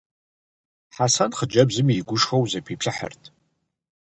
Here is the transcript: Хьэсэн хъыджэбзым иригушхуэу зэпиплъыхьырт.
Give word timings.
Хьэсэн 0.95 1.31
хъыджэбзым 1.37 1.87
иригушхуэу 1.89 2.49
зэпиплъыхьырт. 2.51 3.23